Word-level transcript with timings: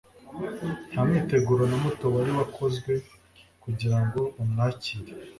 nta 0.89 1.01
mwiteguro 1.07 1.63
na 1.71 1.77
muto 1.83 2.05
wari 2.13 2.31
wakozwe 2.37 2.91
kugirango 3.63 4.19
bamwakire. 4.35 5.09